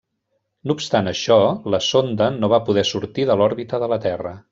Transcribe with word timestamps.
No 0.69 0.75
obstant 0.77 1.09
això, 1.11 1.37
la 1.75 1.81
sonda 1.89 2.31
no 2.39 2.49
va 2.57 2.61
poder 2.71 2.85
sortir 2.93 3.27
de 3.33 3.37
l'òrbita 3.43 3.83
de 3.85 3.91
la 3.93 4.01
Terra. 4.09 4.35